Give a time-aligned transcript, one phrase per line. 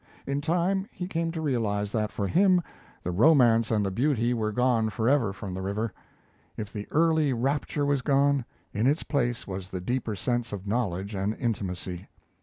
[0.25, 2.63] In time, he came to realize that, for him,
[3.03, 5.93] the romance and the beauty were gone forever from the river.
[6.57, 8.43] If the early rapture was gone,
[8.73, 12.07] in its place was the deeper sense of knowledge and intimacy.